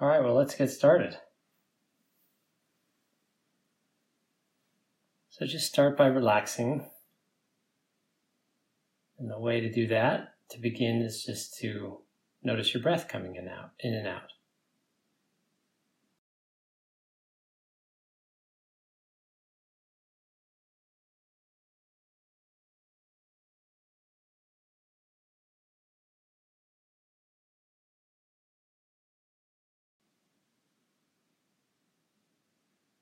[0.00, 1.16] All right, well, let's get started.
[5.30, 6.86] So just start by relaxing.
[9.18, 12.00] And the way to do that to begin is just to
[12.42, 14.33] notice your breath coming in out, in and out.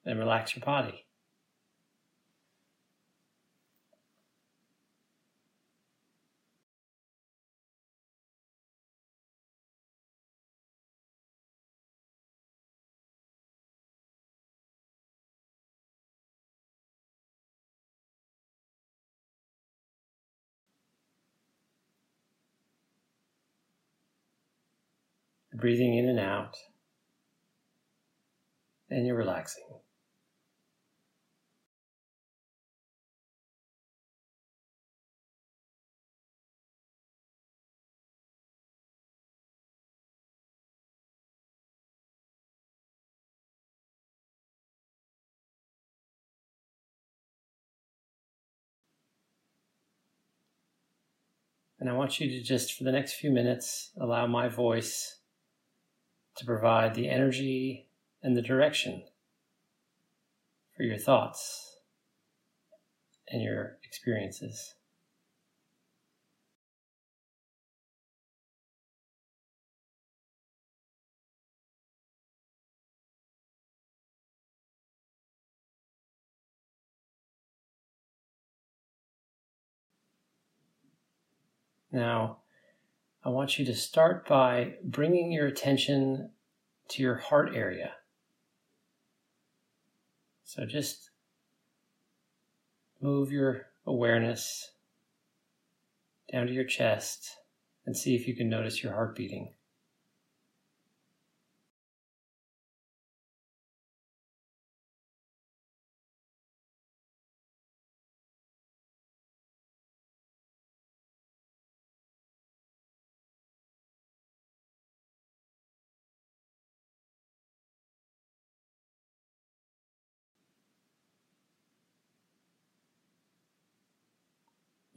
[0.04, 1.06] And relax your body.
[25.54, 26.56] Breathing in and out,
[28.88, 29.62] and you're relaxing.
[51.82, 55.18] And I want you to just, for the next few minutes, allow my voice
[56.36, 57.88] to provide the energy
[58.22, 59.02] and the direction
[60.76, 61.78] for your thoughts
[63.32, 64.76] and your experiences.
[81.92, 82.38] Now,
[83.22, 86.30] I want you to start by bringing your attention
[86.88, 87.92] to your heart area.
[90.42, 91.10] So just
[93.00, 94.72] move your awareness
[96.32, 97.36] down to your chest
[97.84, 99.52] and see if you can notice your heart beating.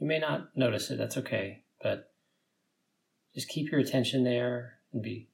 [0.06, 2.12] You may not notice it, that's okay, but
[3.34, 5.30] just keep your attention there and be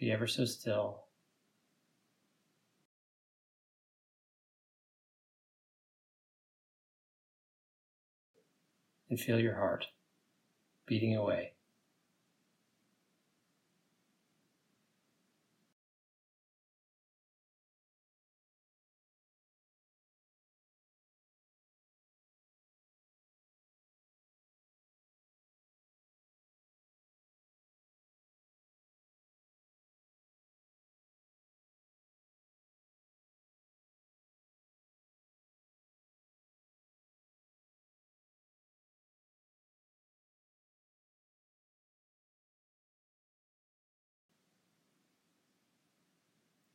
[0.00, 1.04] be ever so still.
[9.08, 9.86] And feel your heart
[10.88, 11.53] beating away.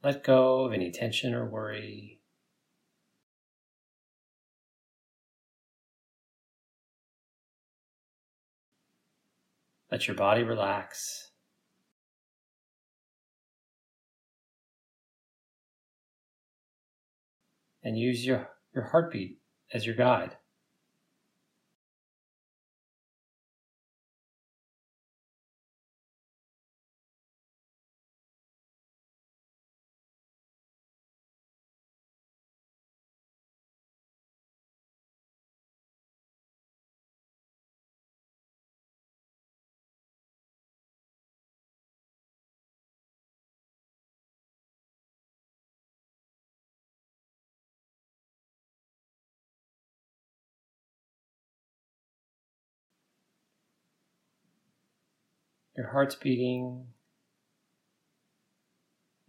[0.10, 2.20] Let go of any tension or worry.
[9.92, 11.30] Let your body relax.
[17.84, 19.38] And use your, your heartbeat
[19.72, 20.39] as your guide.
[55.80, 56.88] Your heart's beating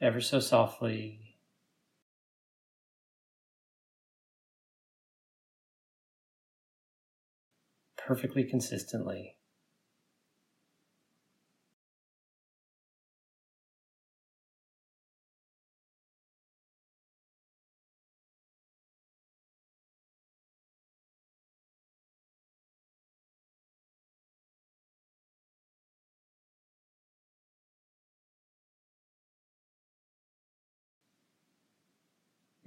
[0.03, 1.37] ever so softly.
[7.97, 9.37] Perfectly consistently.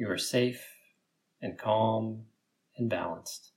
[0.03, 0.61] You are safe
[1.41, 2.25] and calm
[2.75, 3.53] and balanced.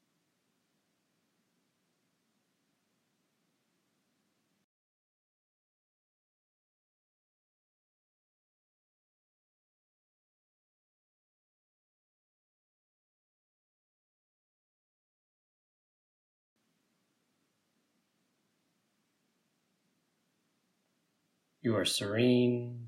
[21.61, 22.87] You are serene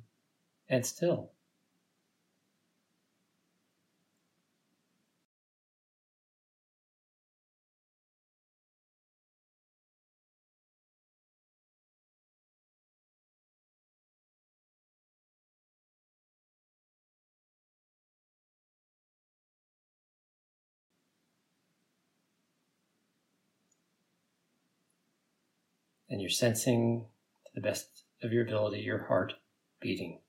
[0.68, 1.32] and still.
[26.08, 27.06] And you're sensing
[27.44, 29.34] to the best of your ability your heart
[29.80, 30.20] beating.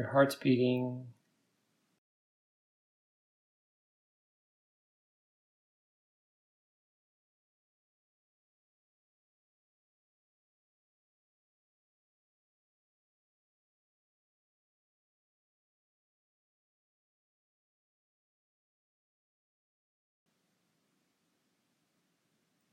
[0.00, 1.08] Your heart's beating.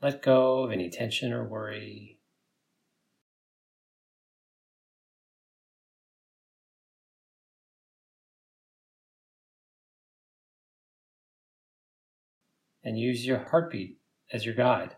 [0.01, 2.16] Let go of any tension or worry.
[12.87, 13.97] And use your heartbeat
[14.31, 14.95] as your guide.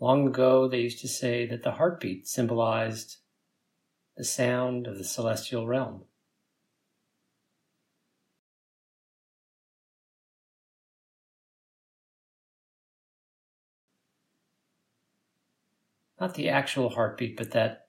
[0.00, 3.18] Long ago, they used to say that the heartbeat symbolized
[4.16, 6.04] the sound of the celestial realm.
[16.20, 17.88] Not the actual heartbeat, but that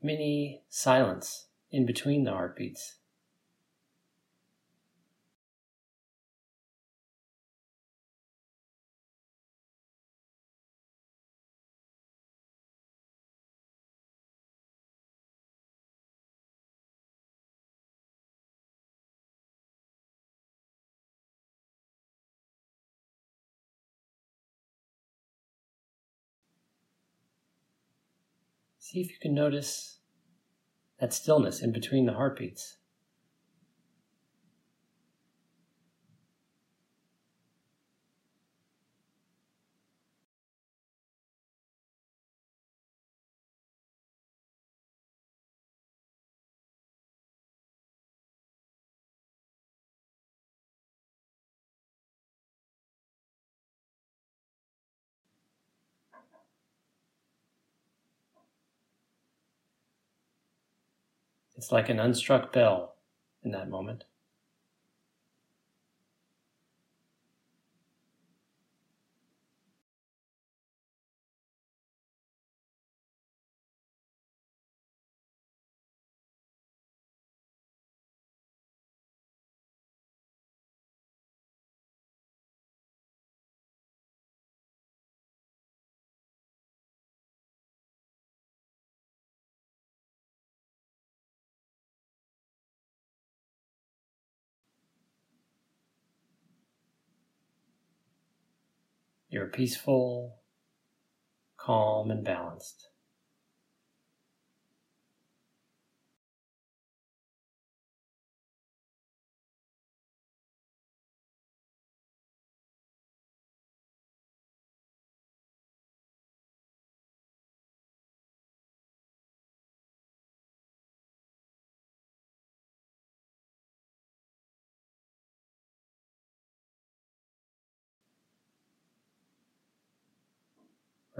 [0.00, 2.98] mini silence in between the heartbeats.
[28.92, 30.00] See if you can notice
[31.00, 32.76] that stillness in between the heartbeats.
[61.62, 62.96] It's like an unstruck bell
[63.44, 64.02] in that moment.
[99.42, 100.36] You're peaceful,
[101.58, 102.91] calm, and balanced.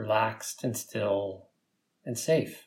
[0.03, 1.49] Relaxed and still,
[2.05, 2.67] and safe.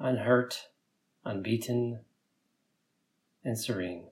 [0.00, 0.68] Unhurt,
[1.24, 2.00] unbeaten,
[3.44, 4.08] and serene.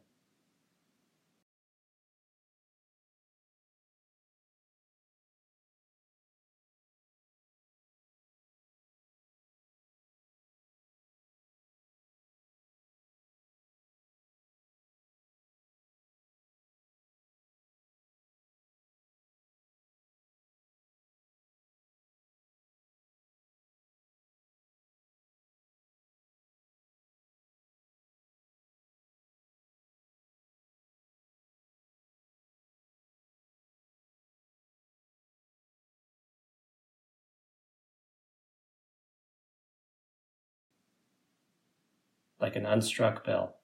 [42.41, 43.58] Like an unstruck bell.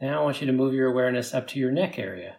[0.00, 2.36] Now I want you to move your awareness up to your neck area.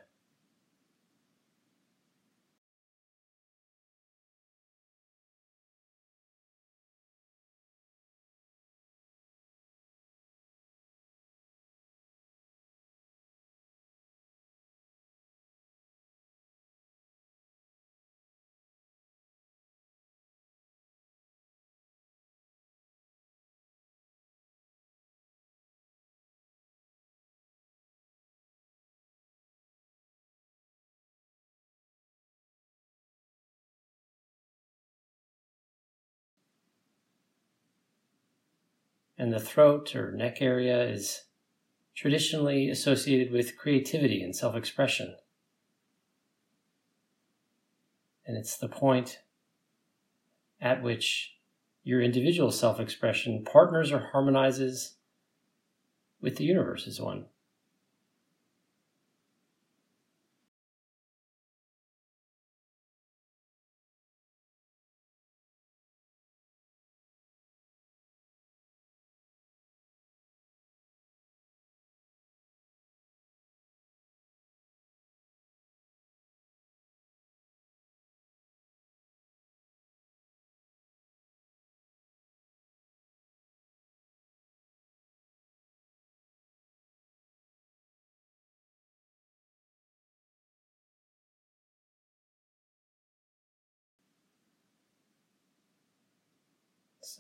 [39.22, 41.26] And the throat or neck area is
[41.96, 45.16] traditionally associated with creativity and self expression.
[48.26, 49.20] And it's the point
[50.60, 51.36] at which
[51.84, 54.96] your individual self expression partners or harmonizes
[56.20, 57.26] with the universe as one.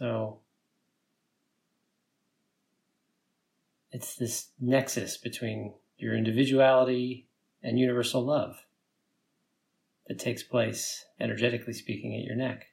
[0.01, 0.39] So
[3.91, 7.27] it's this nexus between your individuality
[7.61, 8.65] and universal love
[10.07, 12.70] that takes place, energetically speaking, at your neck.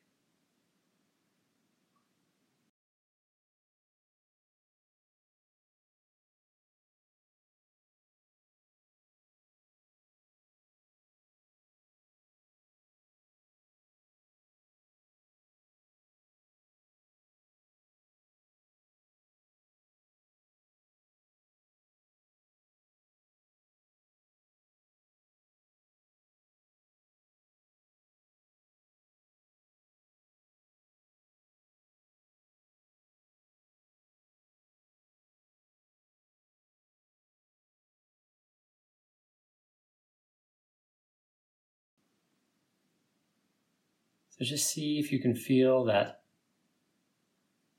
[44.39, 46.21] So just see if you can feel that,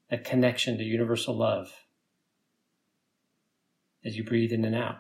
[0.10, 1.72] that connection to universal love
[4.04, 5.00] as you breathe in and out.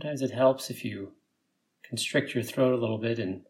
[0.00, 1.10] Sometimes it helps if you
[1.82, 3.42] constrict your throat a little bit and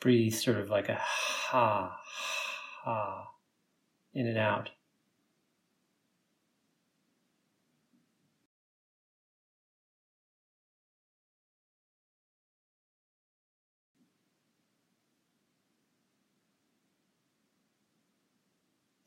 [0.00, 2.00] breathe sort of like a ha,
[2.82, 3.28] ha,
[4.14, 4.70] in and out.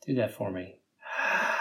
[0.06, 0.76] Do that for me.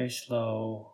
[0.00, 0.89] very slow.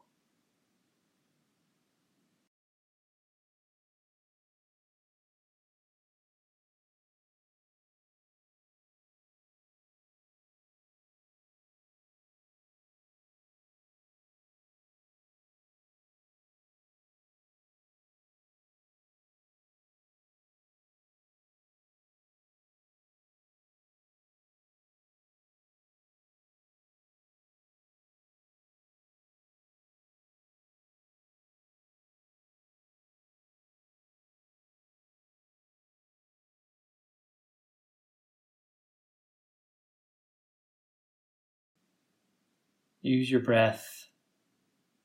[43.06, 44.08] Use your breath,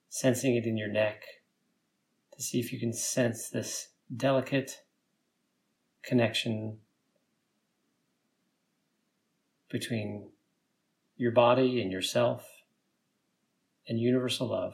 [0.09, 1.21] sensing it in your neck,
[2.35, 4.81] to see if you can sense this delicate
[6.01, 6.79] connection
[9.69, 10.29] between
[11.15, 12.43] your body and yourself
[13.87, 14.73] and universal love.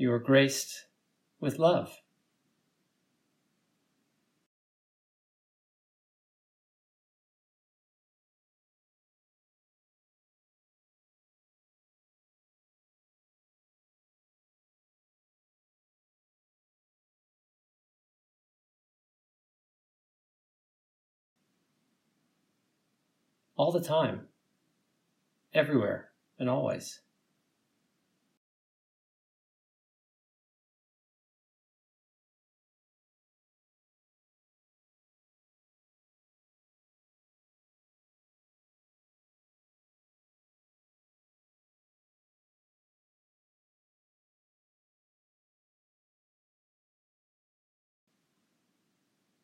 [0.00, 0.86] You are graced
[1.40, 1.94] with love.
[23.54, 24.28] all the time,
[25.52, 27.02] everywhere, and always.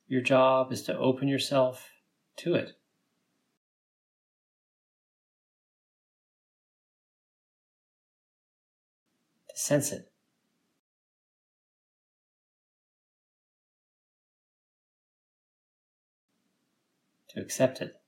[0.08, 1.90] Your job is to open yourself
[2.36, 2.72] to it.
[9.50, 10.12] To sense it.
[17.30, 18.00] To accept it.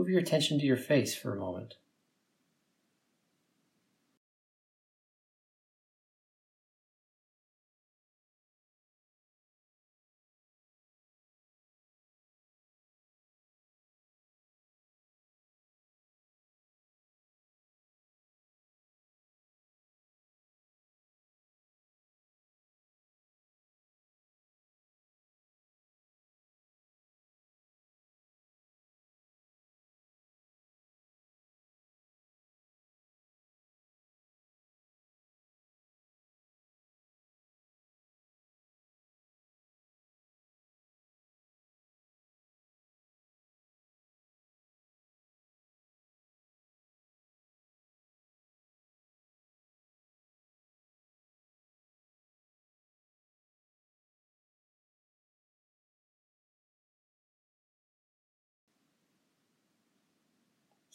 [0.00, 1.74] Move your attention to your face for a moment.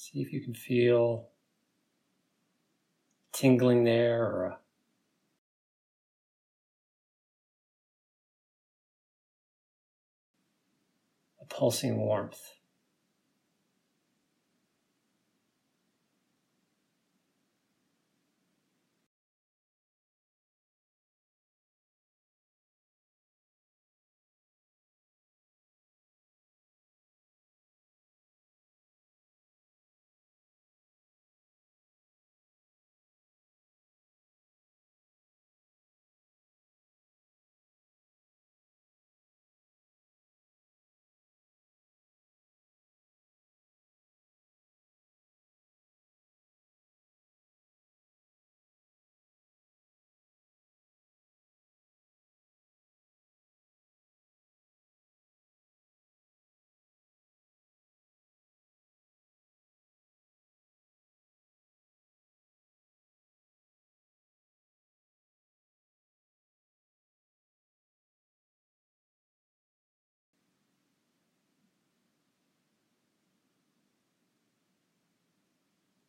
[0.05, 1.29] See if you can feel
[3.33, 4.59] tingling there or
[11.41, 12.39] a pulsing warmth.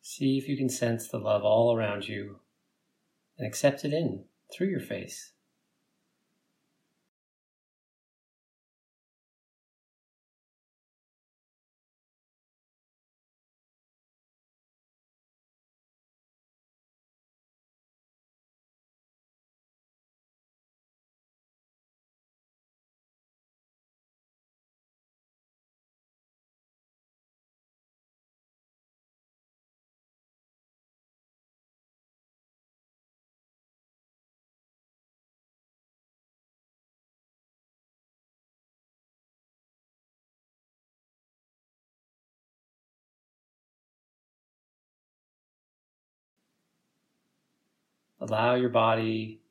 [0.09, 2.39] See if you can sense the love all around you
[3.37, 4.23] and accept it in
[4.55, 5.33] through your face.
[48.19, 49.41] Allow your body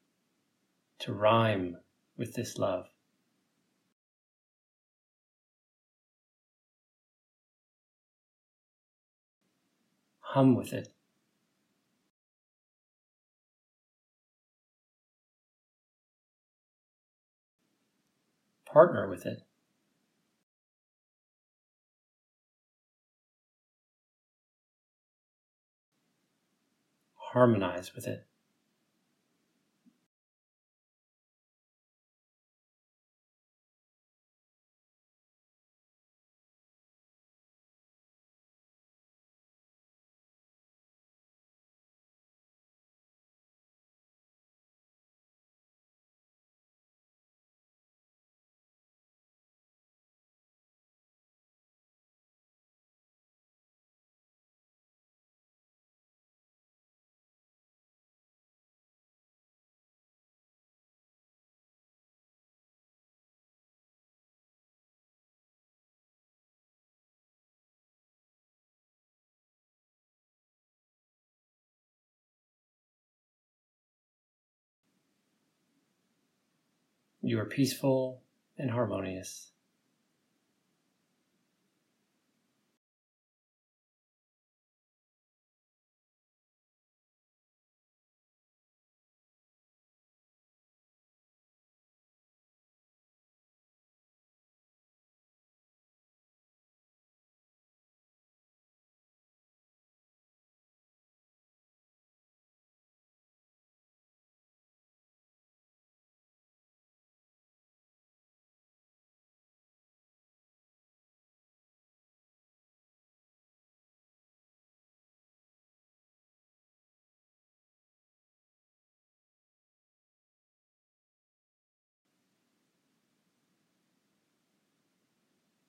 [0.98, 1.76] to rhyme
[2.16, 2.86] with this love.
[10.20, 10.88] Hum with it.
[18.66, 19.38] Partner with it.
[27.14, 28.25] Harmonize with it.
[77.26, 78.22] You are peaceful
[78.56, 79.50] and harmonious.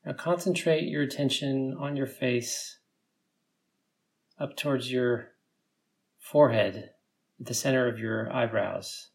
[0.07, 2.79] Now concentrate your attention on your face
[4.39, 5.31] up towards your
[6.17, 6.91] forehead
[7.41, 9.09] at the center of your eyebrows.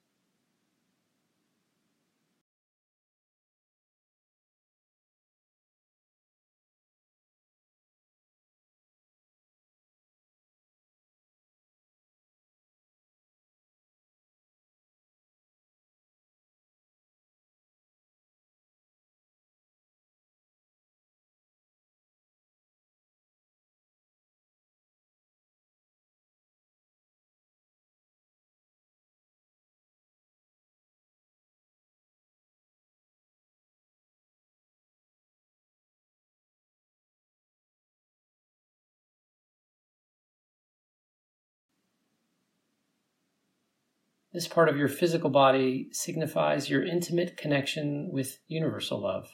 [44.33, 49.31] This part of your physical body signifies your intimate connection with universal love.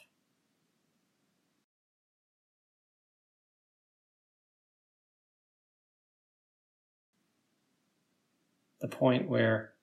[8.81, 9.73] The point where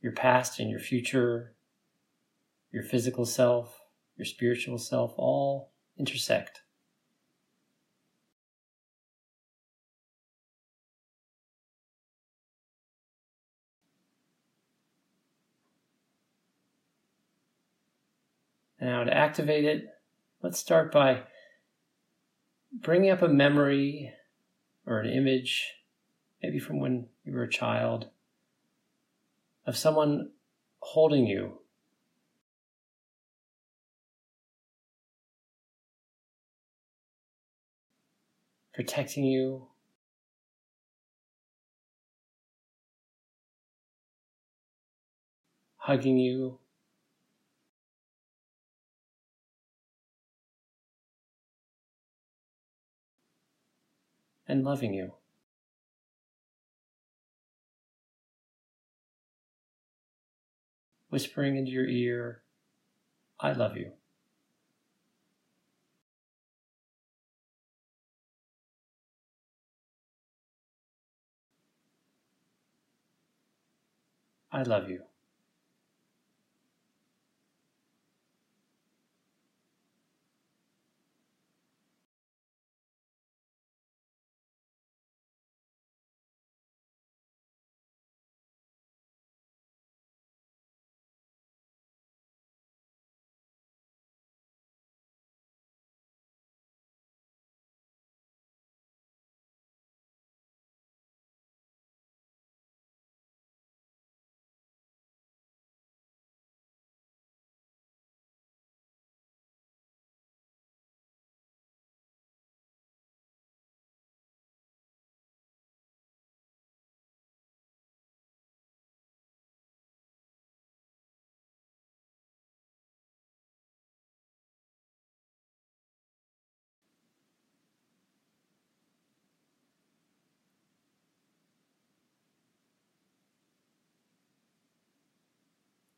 [0.00, 1.54] your past and your future,
[2.70, 3.82] your physical self,
[4.16, 6.62] your spiritual self all intersect.
[18.82, 19.84] Now, to activate it,
[20.42, 21.22] let's start by
[22.72, 24.12] bringing up a memory
[24.84, 25.74] or an image,
[26.42, 28.08] maybe from when you were a child,
[29.68, 30.30] of someone
[30.80, 31.60] holding you.
[38.74, 39.68] Protecting you,
[45.76, 46.58] hugging you,
[54.46, 55.12] and loving you.
[61.10, 62.42] Whispering into your ear,
[63.38, 63.92] I love you.
[74.50, 75.02] I love you.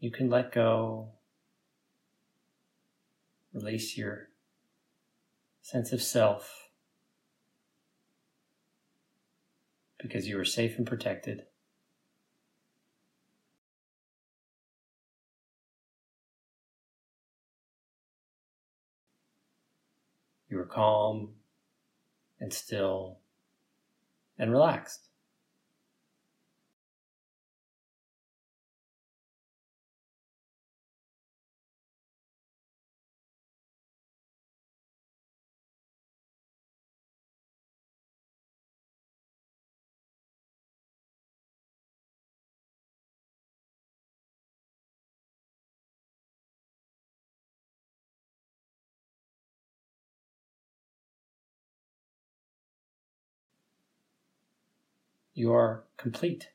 [0.05, 1.09] You can let go,
[3.55, 4.29] release your
[5.63, 6.69] sense of self
[9.99, 11.45] because you are safe and protected.
[20.51, 21.31] You are calm
[22.39, 23.21] and still
[24.39, 25.09] and relaxed.
[55.35, 56.51] You are complete.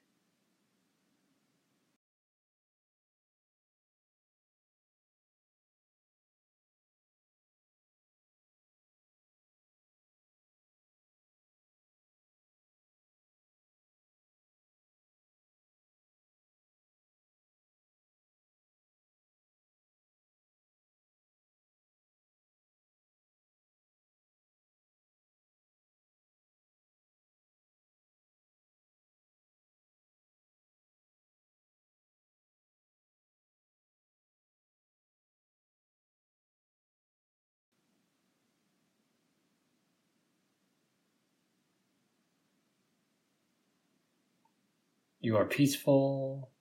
[45.21, 46.51] You are peaceful,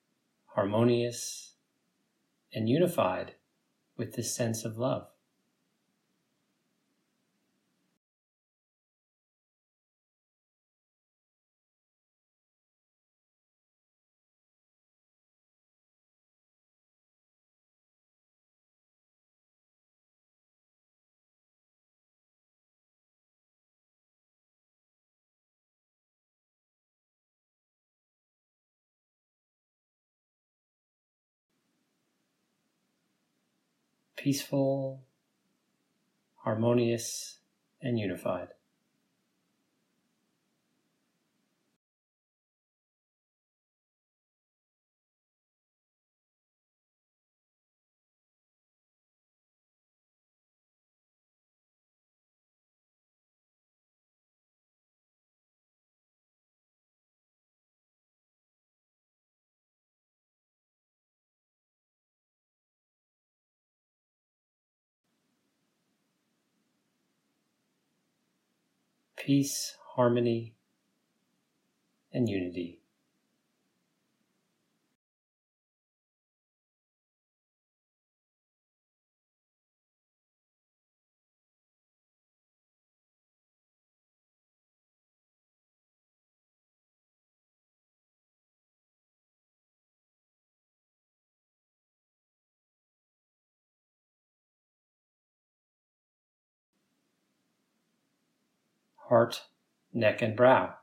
[0.46, 1.54] harmonious,
[2.52, 3.34] and unified
[3.96, 5.06] with this sense of love.
[34.18, 35.04] Peaceful,
[36.36, 37.38] harmonious,
[37.80, 38.48] and unified.
[69.28, 70.54] Peace, harmony,
[72.14, 72.77] and unity.
[99.08, 99.42] Heart,
[99.92, 100.77] neck, and brow.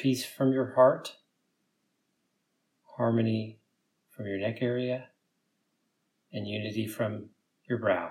[0.00, 1.14] Peace from your heart,
[2.96, 3.58] harmony
[4.08, 5.04] from your neck area,
[6.32, 7.26] and unity from
[7.68, 8.10] your brow.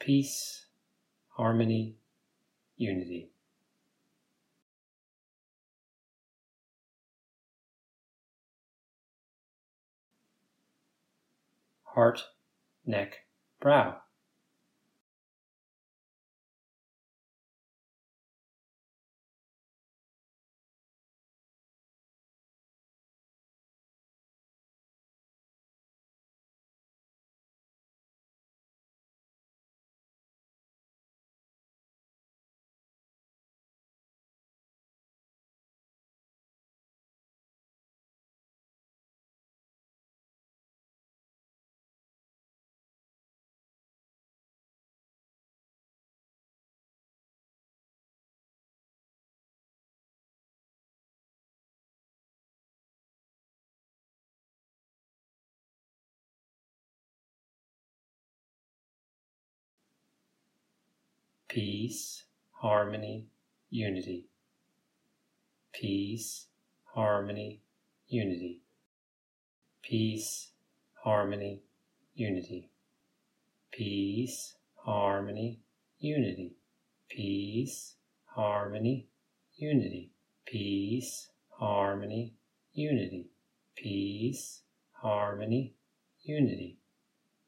[0.00, 0.66] Peace,
[1.28, 1.94] harmony,
[2.76, 3.30] unity.
[11.94, 12.22] Heart,
[12.84, 13.18] neck,
[13.60, 14.01] brow.
[61.52, 63.26] Peace, harmony,
[63.68, 64.26] unity.
[65.74, 66.46] Peace,
[66.94, 67.60] harmony,
[68.08, 68.62] unity.
[69.82, 70.48] Peace,
[71.04, 71.60] harmony,
[72.14, 72.70] unity.
[73.70, 75.60] Peace, harmony,
[76.00, 76.54] unity.
[77.10, 79.08] Peace, harmony,
[79.54, 80.10] unity.
[80.46, 82.32] Peace, harmony,
[82.72, 83.28] unity.
[83.76, 85.74] Peace, harmony,
[86.24, 86.78] unity.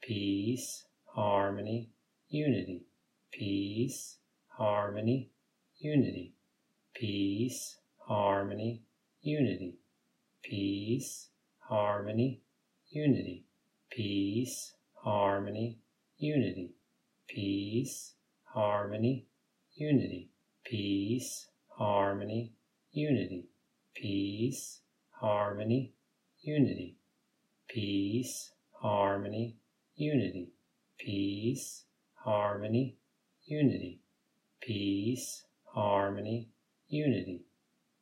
[0.03, 1.89] Peace, harmony,
[2.29, 2.85] unity
[3.35, 5.28] peace, harmony,
[5.78, 6.35] unity,
[6.95, 8.80] peace, harmony,
[9.22, 9.74] unity,
[10.41, 12.41] peace, harmony,
[12.91, 13.45] unity,
[13.91, 15.80] peace, harmony,
[16.16, 16.74] unity,
[17.26, 18.14] peace,
[18.45, 19.26] harmony,
[19.74, 20.30] unity,
[20.64, 22.53] peace, harmony,
[22.93, 23.49] unity,
[23.95, 24.80] peace,
[25.11, 25.93] harmony,
[26.41, 26.97] unity,
[27.68, 29.57] peace, harmony,
[29.97, 30.53] unity,
[30.97, 32.97] peace, harmony,
[33.47, 34.01] unity,
[34.61, 36.49] peace, harmony,
[36.89, 37.43] unity,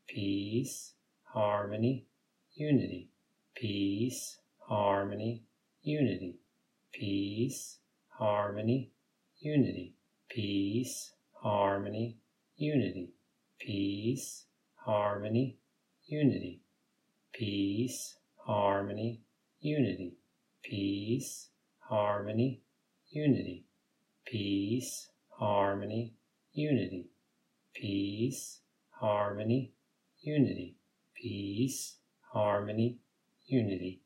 [0.07, 2.07] peace, harmony,
[2.55, 3.09] unity,
[3.55, 5.43] peace, harmony,
[5.83, 6.37] unity,
[6.93, 7.79] peace,
[8.09, 8.91] harmony,
[9.41, 9.95] unity,
[10.29, 12.19] peace, harmony,
[12.57, 13.11] unity,
[13.59, 14.45] peace,
[14.77, 15.59] harmony,
[16.07, 16.61] unity,
[17.33, 19.21] peace, harmony,
[19.61, 20.15] unity,
[20.63, 21.49] peace,
[21.81, 22.61] harmony,
[23.11, 23.65] unity,
[24.25, 25.09] peace,
[25.43, 26.15] harmony,
[26.53, 27.11] unity,
[27.75, 29.73] peace, harmony,
[30.21, 30.77] unity,
[31.17, 31.97] peace,
[32.33, 33.01] harmony,
[33.47, 34.03] unity.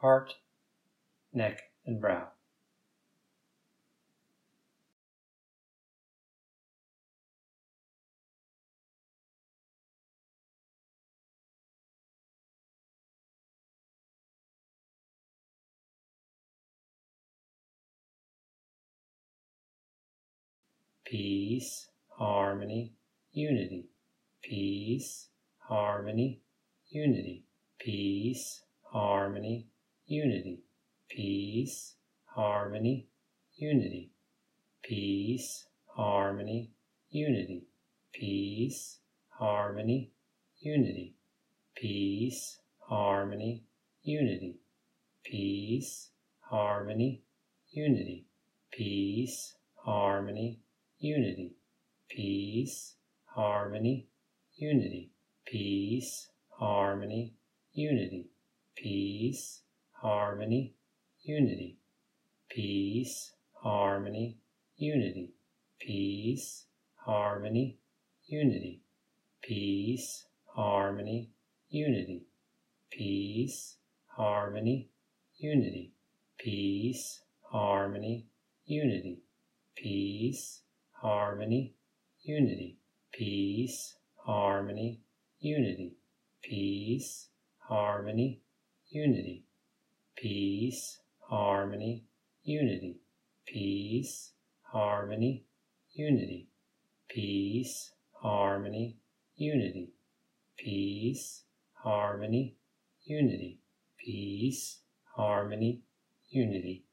[0.00, 0.32] Heart,
[1.34, 2.28] neck, and brow.
[21.10, 22.92] Peace, harmony,
[23.32, 23.88] unity,
[24.44, 25.26] peace,
[25.58, 26.40] harmony,
[26.88, 27.42] unity,
[27.80, 29.66] peace, harmony,
[30.06, 30.60] unity,
[31.08, 31.96] peace,
[32.26, 33.08] harmony,
[33.56, 34.12] unity,
[34.84, 36.70] peace, harmony,
[37.10, 37.64] unity,
[38.12, 39.00] peace,
[39.30, 40.12] harmony,
[40.60, 41.16] unity,
[41.74, 43.64] peace, harmony,
[44.04, 44.60] unity,
[45.24, 47.24] peace, harmony,
[47.72, 48.26] unity,
[48.70, 50.60] peace, harmony,
[51.00, 51.54] unity,
[52.10, 52.94] peace,
[53.24, 54.06] harmony,
[54.56, 55.10] unity,
[55.46, 57.32] peace, harmony,
[57.72, 58.26] unity,
[58.76, 60.74] peace, harmony,
[61.22, 61.78] unity,
[62.50, 64.36] peace, harmony,
[64.76, 65.32] unity,
[65.78, 67.78] peace, harmony,
[68.26, 68.82] unity,
[69.42, 71.30] peace, harmony,
[71.70, 72.26] unity,
[72.90, 73.76] peace,
[74.06, 74.90] harmony,
[75.38, 75.92] unity,
[76.38, 78.26] peace, harmony,
[78.66, 79.22] unity,
[79.74, 80.60] peace,
[81.00, 81.74] harmony,
[82.22, 82.78] unity,
[83.10, 85.00] peace, harmony,
[85.40, 85.94] unity,
[86.42, 87.28] peace,
[87.58, 88.42] harmony,
[88.90, 89.44] unity,
[90.14, 92.04] peace, harmony,
[92.44, 93.00] unity,
[93.46, 94.32] peace,
[94.62, 95.44] harmony,
[95.94, 96.48] unity,
[97.08, 98.96] peace, harmony,
[99.36, 99.92] unity,
[100.58, 102.56] peace, harmony,
[103.04, 103.58] unity,
[103.98, 104.80] peace,
[105.16, 105.80] harmony,
[106.28, 106.84] unity.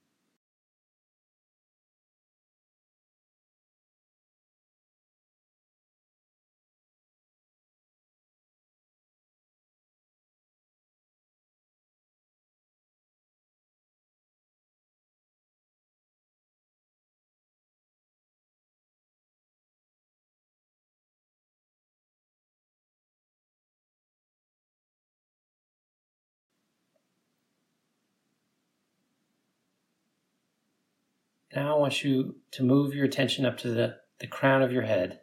[31.55, 34.83] Now I want you to move your attention up to the, the crown of your
[34.83, 35.21] head,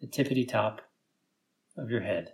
[0.00, 0.82] the tippity top
[1.76, 2.32] of your head.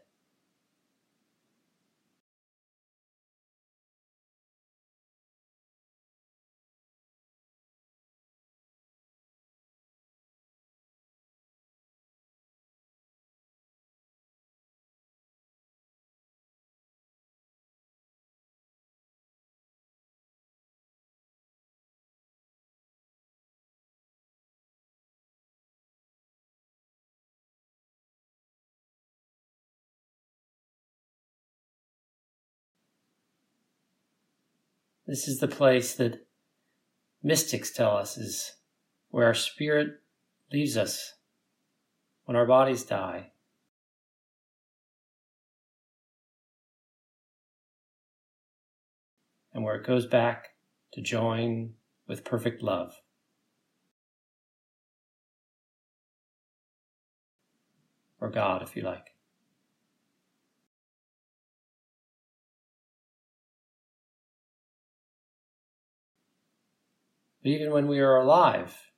[35.09, 36.27] This is the place that
[37.23, 38.57] mystics tell us is
[39.09, 40.03] where our spirit
[40.53, 41.15] leaves us
[42.27, 43.31] when our bodies die.
[49.55, 50.51] And where it goes back
[50.93, 51.73] to join
[52.07, 53.01] with perfect love.
[58.21, 59.15] Or God, if you like.
[67.49, 68.91] But even when we are alive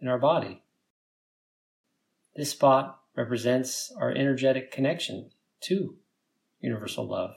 [0.00, 0.62] in our body.
[2.34, 5.32] This spot represents our energetic connection
[5.64, 5.96] to
[6.60, 7.34] universal love,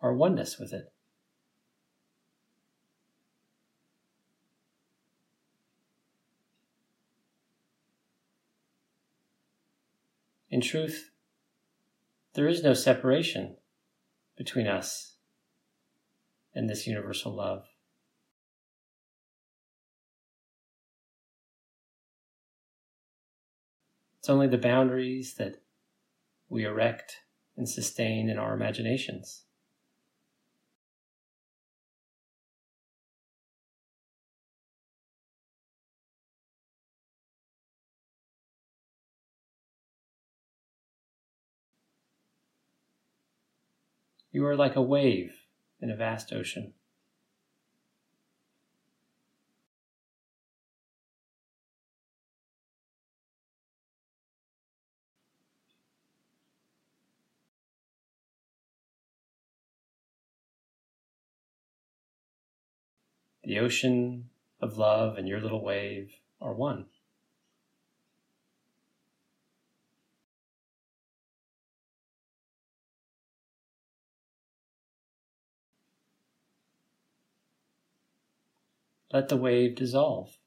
[0.00, 0.90] our oneness with it.
[10.50, 11.10] In truth,
[12.32, 13.56] there is no separation
[14.38, 15.16] between us
[16.54, 17.66] and this universal love.
[24.22, 25.56] It's only the boundaries that
[26.48, 27.22] we erect
[27.56, 29.46] and sustain in our imaginations.
[44.30, 45.34] You are like a wave
[45.80, 46.74] in a vast ocean.
[63.44, 64.30] The ocean
[64.60, 66.86] of love and your little wave are one.
[79.12, 80.38] Let the wave dissolve.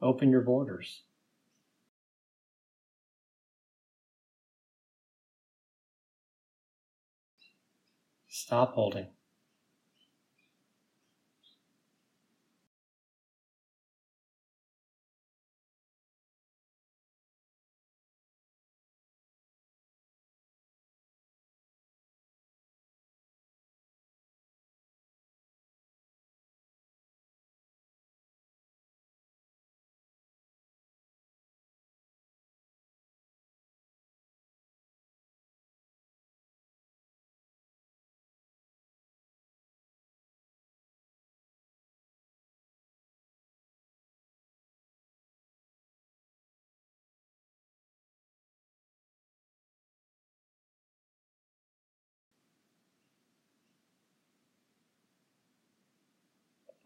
[0.00, 1.02] Open your borders.
[8.46, 9.15] Stop holding.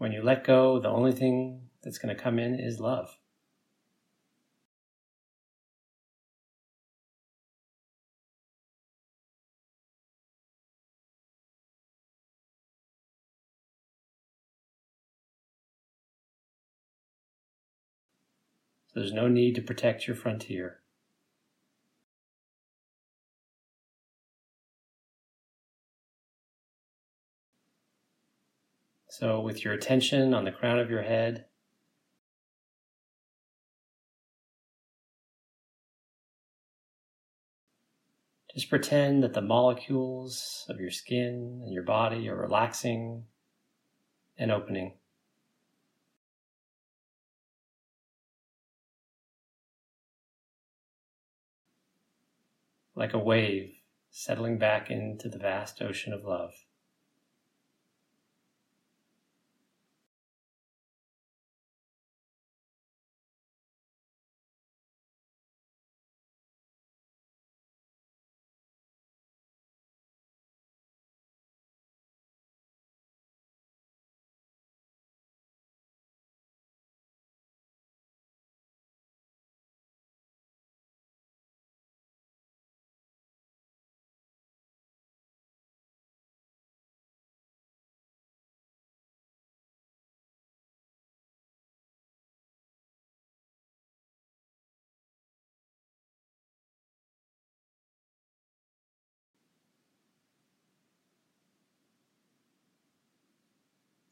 [0.01, 3.18] When you let go, the only thing that's going to come in is love.
[18.86, 20.80] So there's no need to protect your frontier.
[29.20, 31.44] So, with your attention on the crown of your head,
[38.54, 43.24] just pretend that the molecules of your skin and your body are relaxing
[44.38, 44.94] and opening.
[52.94, 53.74] Like a wave
[54.10, 56.54] settling back into the vast ocean of love.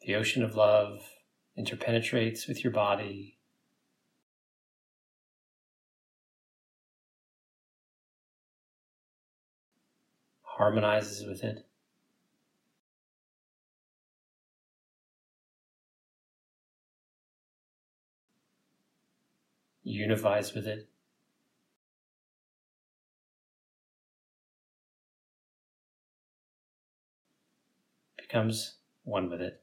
[0.09, 1.03] The ocean of love
[1.59, 3.37] interpenetrates with your body.
[10.41, 11.67] Harmonizes with it.
[19.83, 20.89] Unifies with it.
[28.17, 29.61] Becomes one with it.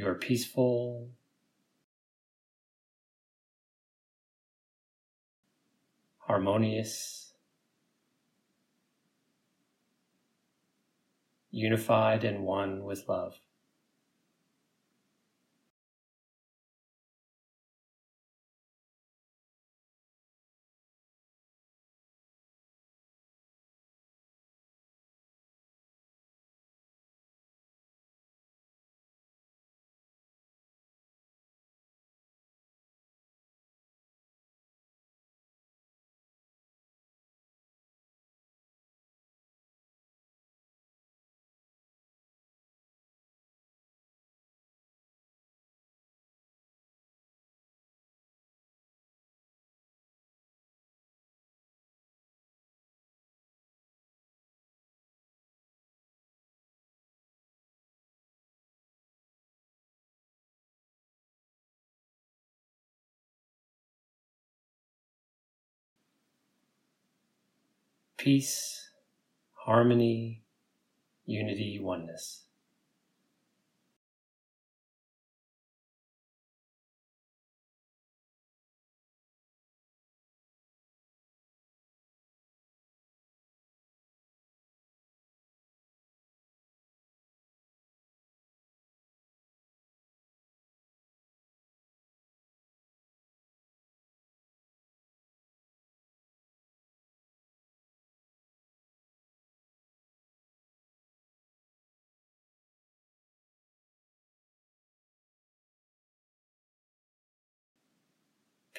[0.00, 1.10] You are peaceful.
[6.20, 7.34] Harmonious.
[11.50, 13.40] Unified and one with love.
[68.22, 68.90] Peace,
[69.64, 70.44] harmony,
[71.24, 72.49] unity, oneness.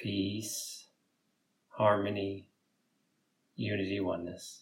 [0.02, 0.88] Peace,
[1.68, 2.48] harmony,
[3.54, 4.61] unity, oneness.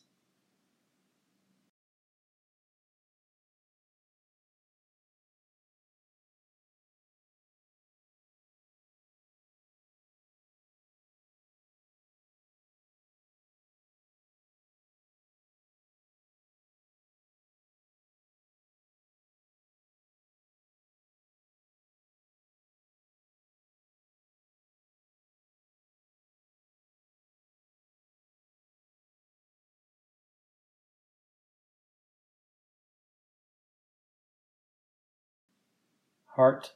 [36.37, 36.73] Heart,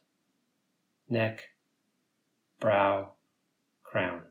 [1.09, 1.43] neck,
[2.61, 3.13] brow,
[3.83, 4.23] crown.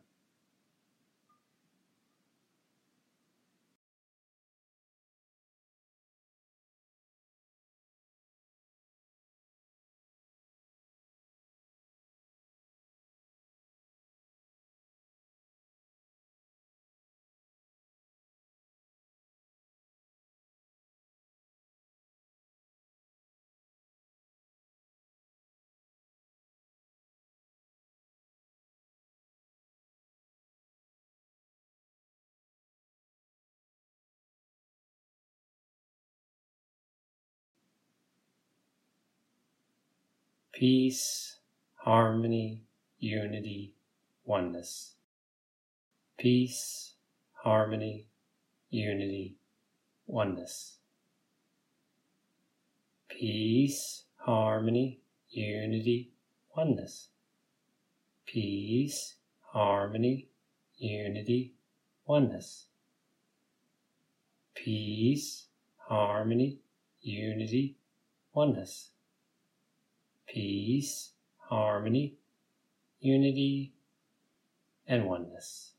[40.64, 41.40] Peace,
[41.76, 42.62] harmony,
[42.98, 43.74] unity,
[44.24, 44.96] oneness.
[46.18, 46.94] Peace,
[47.34, 48.08] harmony,
[48.70, 49.36] unity,
[50.08, 50.78] oneness.
[53.10, 56.14] Peace, harmony, unity,
[56.56, 57.10] oneness.
[58.26, 60.30] Peace, harmony,
[60.78, 61.56] unity,
[62.06, 62.68] oneness.
[64.56, 65.48] Peace,
[65.90, 66.60] harmony,
[67.02, 67.76] unity,
[68.34, 68.93] oneness
[70.34, 72.16] peace, harmony,
[73.00, 73.74] unity,
[74.88, 75.73] and oneness.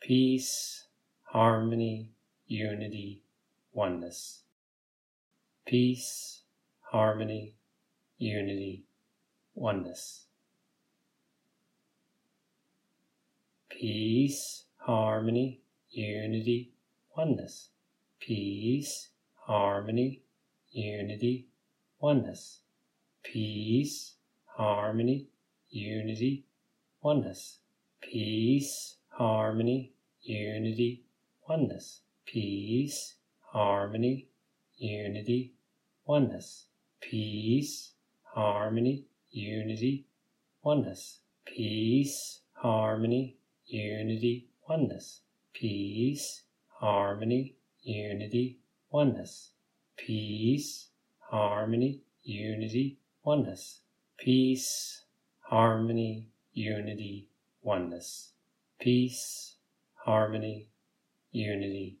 [0.00, 0.86] Peace,
[1.24, 2.10] harmony,
[2.46, 3.22] unity,
[3.72, 4.42] oneness.
[5.66, 6.42] Peace,
[6.80, 7.54] harmony,
[8.18, 8.84] unity,
[9.54, 10.26] oneness.
[13.68, 16.72] Peace, harmony, unity,
[17.16, 17.68] oneness.
[18.20, 20.22] Peace, harmony,
[20.70, 21.46] unity,
[22.00, 22.60] oneness.
[23.22, 24.14] Peace,
[24.46, 25.26] harmony,
[25.70, 26.44] unity,
[27.02, 27.58] oneness.
[28.00, 29.92] Peace, harmony,
[30.22, 31.02] unity,
[31.48, 32.02] oneness.
[32.24, 34.28] Peace, harmony,
[34.76, 35.54] unity,
[36.06, 36.66] oneness.
[37.00, 40.06] Peace, harmony, unity,
[40.62, 41.18] oneness.
[41.44, 45.22] Peace, harmony, unity, oneness.
[45.52, 48.60] Peace, harmony, unity,
[48.92, 49.50] oneness.
[49.96, 53.80] Peace, harmony, unity, oneness.
[54.16, 55.02] Peace,
[55.40, 57.26] harmony, unity,
[57.62, 58.34] oneness
[58.80, 59.56] peace,
[60.04, 60.68] harmony,
[61.32, 61.98] unity,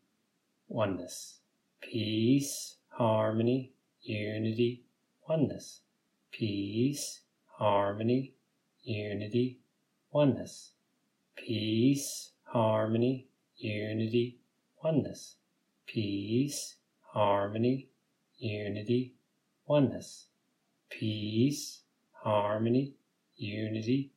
[0.68, 1.40] oneness.
[1.80, 3.72] Peace, harmony,
[4.02, 4.84] unity,
[5.28, 5.80] oneness.
[6.30, 8.34] Peace, harmony,
[8.82, 9.58] unity,
[10.12, 10.72] oneness.
[11.36, 13.26] Peace, harmony,
[13.56, 14.38] unity,
[14.82, 15.36] oneness.
[15.86, 17.88] Peace, harmony,
[18.38, 19.14] unity,
[19.66, 20.26] oneness.
[20.90, 22.94] Peace, harmony,
[23.36, 24.12] unity,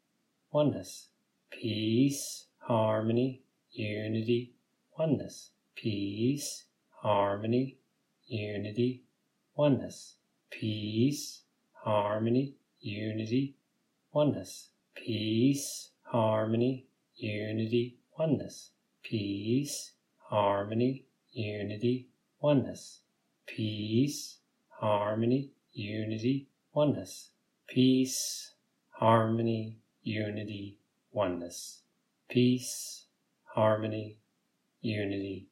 [0.52, 1.10] oneness.
[1.50, 3.42] Peace, harmony,
[3.74, 4.54] unity,
[4.98, 5.52] oneness.
[5.76, 6.64] Peace,
[7.02, 7.78] harmony,
[8.28, 9.04] unity,
[9.58, 10.16] oneness.
[10.50, 11.42] Peace,
[11.74, 13.58] harmony, unity,
[14.14, 14.70] oneness.
[14.96, 18.70] Peace, harmony, unity, oneness.
[19.04, 19.92] Peace,
[20.30, 21.04] harmony,
[21.34, 22.08] unity,
[22.40, 23.02] oneness.
[23.48, 24.38] Peace,
[24.80, 27.32] harmony, unity, oneness.
[27.68, 28.54] Peace,
[28.92, 30.78] harmony, unity,
[31.12, 31.81] oneness.
[32.32, 33.08] Peace,
[33.44, 34.18] harmony,
[34.80, 35.50] unity,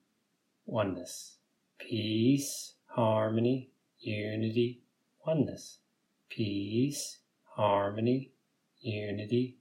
[0.66, 1.36] oneness.
[1.78, 4.82] Peace, harmony, unity,
[5.26, 5.80] oneness.
[6.30, 8.32] Peace, harmony,
[8.80, 9.58] unity,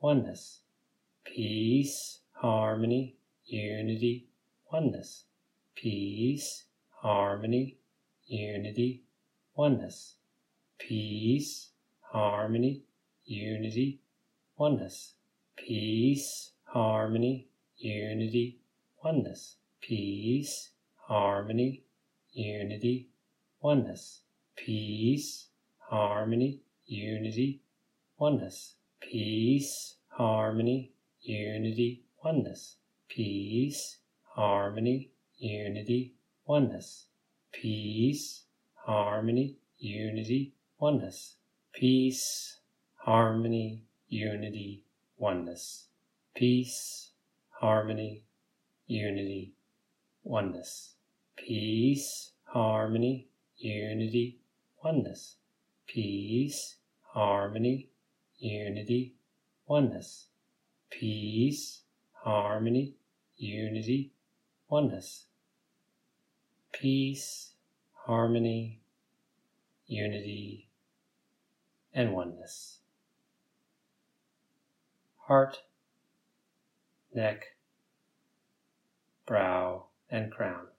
[0.00, 0.60] oneness.
[1.24, 3.16] Peace, harmony,
[3.46, 4.28] unity,
[4.72, 5.24] oneness.
[5.74, 7.78] Peace, harmony,
[8.28, 9.02] unity,
[9.56, 10.14] oneness.
[10.78, 11.70] Peace,
[12.12, 12.84] harmony,
[13.24, 14.02] unity,
[14.56, 15.14] oneness.
[15.56, 17.48] Peace, harmony,
[17.78, 18.60] unity,
[19.02, 19.56] oneness.
[19.80, 21.82] Peace, harmony,
[22.32, 23.08] unity,
[23.60, 24.20] oneness.
[24.54, 25.48] Peace,
[25.78, 27.62] harmony, unity,
[28.18, 28.76] oneness.
[29.00, 32.76] Peace, harmony, unity, oneness.
[33.08, 36.14] Peace, harmony, unity,
[36.46, 37.06] oneness.
[37.50, 38.44] Peace,
[38.74, 41.34] harmony, unity, oneness.
[41.72, 42.60] Peace,
[42.94, 44.84] harmony, unity,
[45.18, 45.89] oneness.
[46.34, 47.10] Peace,
[47.50, 48.24] harmony,
[48.86, 49.52] unity,
[50.22, 50.94] oneness.
[51.36, 54.38] Peace, harmony, unity,
[54.82, 55.36] oneness.
[55.86, 57.88] Peace, harmony,
[58.38, 59.14] unity,
[59.66, 60.26] oneness.
[60.88, 62.94] Peace, harmony,
[63.36, 64.12] unity,
[64.68, 65.26] oneness.
[66.72, 67.52] Peace,
[67.92, 68.80] harmony,
[69.86, 70.68] unity,
[71.92, 72.78] and oneness.
[75.26, 75.62] Heart,
[77.14, 77.44] neck,
[79.26, 80.69] brow, and crown.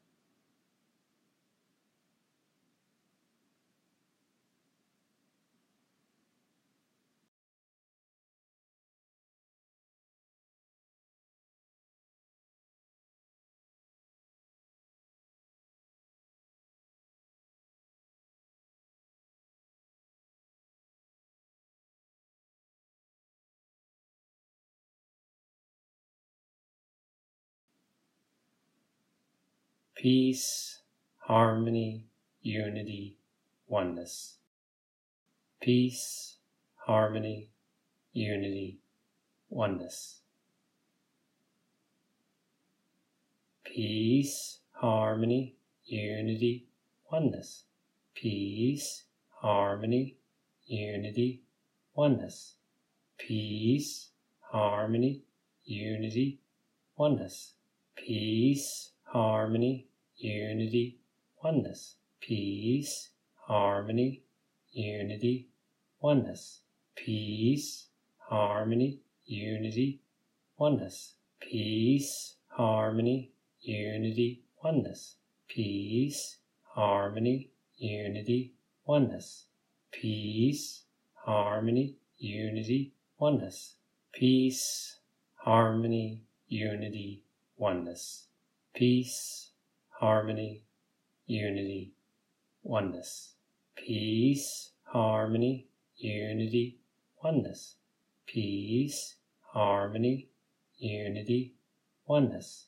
[30.01, 30.81] Peace,
[31.19, 32.07] harmony,
[32.41, 33.19] unity,
[33.67, 34.39] oneness.
[35.61, 36.37] Peace,
[36.75, 37.51] harmony,
[38.11, 38.79] unity,
[39.51, 40.21] oneness.
[43.63, 46.65] Peace, harmony, unity,
[47.11, 47.65] oneness.
[48.15, 50.17] Peace, harmony,
[50.65, 51.43] unity,
[51.93, 52.55] oneness.
[53.19, 55.21] Peace, harmony,
[55.63, 56.39] unity,
[56.97, 57.53] oneness.
[57.95, 59.85] Peace, harmony,
[60.21, 60.99] unity,
[61.43, 61.95] oneness.
[62.19, 64.23] Peace, harmony,
[64.71, 65.49] unity,
[65.99, 66.61] oneness.
[66.95, 70.01] Peace, harmony, unity,
[70.57, 71.15] oneness.
[71.39, 75.15] Peace, harmony, unity, oneness.
[75.47, 78.53] Peace, harmony, unity,
[78.85, 79.45] oneness.
[79.91, 83.75] Peace, harmony, unity, oneness.
[84.13, 84.99] Peace,
[85.35, 87.23] harmony, unity,
[87.57, 88.27] oneness.
[88.73, 89.50] Peace,
[90.01, 90.63] harmony,
[91.27, 91.93] unity,
[92.63, 93.35] oneness.
[93.75, 96.79] Peace, harmony, unity,
[97.23, 97.75] oneness.
[98.25, 100.27] Peace, harmony,
[100.79, 101.53] unity,
[102.07, 102.65] oneness.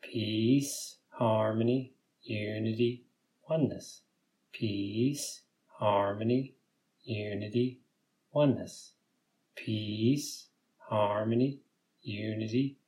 [0.00, 1.92] Peace, harmony,
[2.22, 3.04] unity,
[3.50, 4.00] oneness.
[4.52, 5.42] Peace,
[5.78, 6.54] harmony,
[7.04, 7.80] unity,
[8.32, 8.92] oneness.
[9.54, 10.46] Peace,
[10.78, 11.58] harmony,
[12.00, 12.78] unity,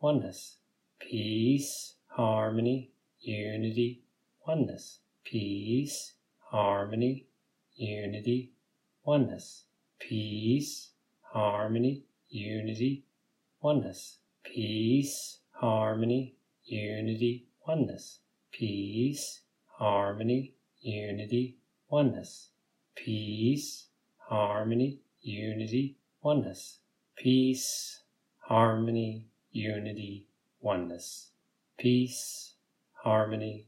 [0.00, 0.56] oneness.
[0.98, 4.02] Peace, harmony, unity,
[4.46, 5.00] oneness.
[5.24, 7.26] Peace, harmony,
[7.74, 8.52] unity,
[9.04, 9.64] oneness.
[9.98, 10.90] Peace,
[11.20, 13.04] harmony, unity,
[13.60, 14.18] oneness.
[14.44, 18.20] Peace, harmony, unity, oneness.
[18.52, 21.56] Peace, harmony, unity,
[21.88, 22.50] oneness.
[22.94, 23.86] Peace,
[24.28, 26.78] harmony, unity, oneness.
[27.16, 28.02] Peace,
[28.38, 30.26] harmony, unity,
[30.60, 31.30] oneness.
[31.78, 32.54] Peace,
[33.02, 33.66] harmony,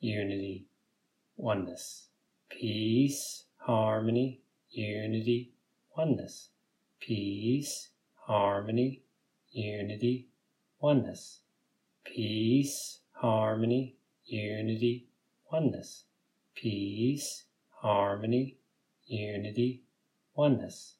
[0.00, 0.66] unity,
[1.36, 2.08] oneness.
[2.50, 5.52] Peace, harmony, unity,
[5.96, 6.50] oneness.
[7.00, 9.02] Peace, harmony,
[9.50, 10.28] unity,
[10.80, 11.40] oneness.
[12.04, 15.08] Peace, harmony, unity,
[15.50, 16.04] oneness.
[16.54, 18.58] Peace, harmony,
[19.06, 19.82] unity,
[20.34, 20.94] oneness.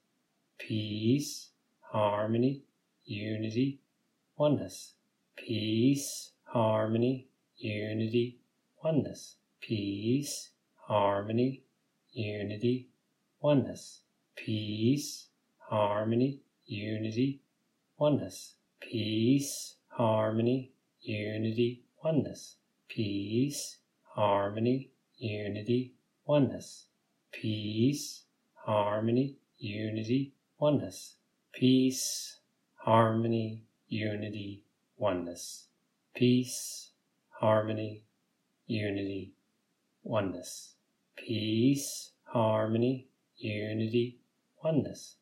[0.58, 1.50] Peace,
[1.80, 2.64] harmony,
[3.04, 3.80] unity,
[4.36, 4.94] oneness.
[5.36, 7.27] Peace, harmony,
[7.58, 8.38] unity,
[8.82, 9.36] oneness.
[9.60, 11.64] Peace, harmony,
[12.12, 12.88] unity,
[13.40, 14.00] oneness.
[14.36, 15.28] Peace,
[15.58, 17.42] harmony, unity,
[17.98, 18.54] oneness.
[18.80, 22.56] Peace, harmony, unity, oneness.
[22.88, 23.78] Peace,
[24.14, 25.94] harmony, unity,
[26.24, 26.86] oneness.
[27.32, 31.16] Peace, harmony, unity, oneness.
[31.52, 32.38] Peace,
[32.76, 34.62] harmony, unity,
[34.96, 35.66] oneness.
[36.14, 36.87] Peace,
[37.40, 38.02] harmony,
[38.66, 39.32] unity,
[40.02, 40.74] oneness.
[41.14, 44.18] Peace, harmony, unity,
[44.62, 45.16] oneness.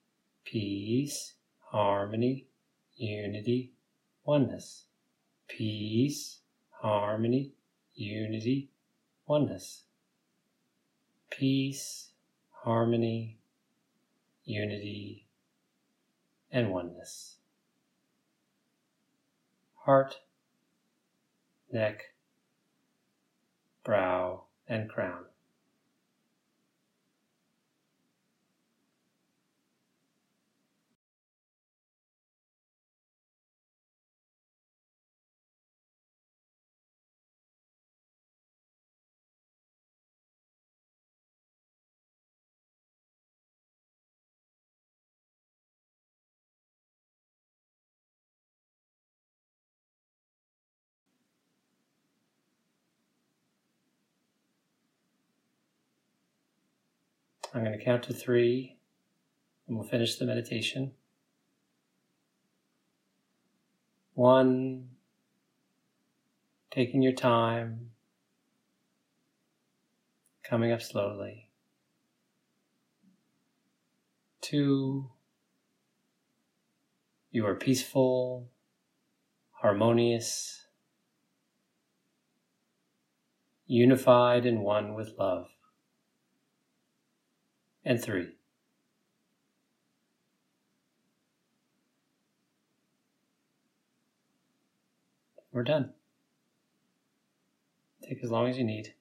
[0.45, 2.47] Peace, harmony,
[2.97, 3.73] unity,
[4.25, 4.87] oneness.
[5.47, 6.41] Peace,
[6.71, 7.53] harmony,
[7.95, 8.71] unity,
[9.27, 9.83] oneness.
[11.29, 12.13] Peace,
[12.63, 13.39] harmony,
[14.45, 15.27] unity,
[16.51, 17.37] and oneness.
[19.85, 20.21] Heart,
[21.77, 22.15] neck,
[23.85, 25.27] brow, and crown.
[57.57, 58.77] I'm going to count to three
[59.67, 60.93] and we'll finish the meditation.
[64.13, 64.91] One,
[66.71, 67.93] taking your time,
[70.45, 71.49] coming up slowly.
[74.43, 75.13] Two,
[77.31, 78.51] you are peaceful,
[79.53, 80.67] harmonious,
[83.67, 85.56] unified and one with love
[87.87, 88.27] and three.
[95.53, 95.95] We're done.
[98.07, 98.93] Take as long as you need.